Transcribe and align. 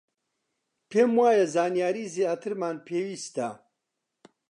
پێم 0.89 1.11
وایە 1.19 1.45
زانیاریی 1.55 2.11
زیاترمان 2.15 2.77
پێویستە. 2.87 3.49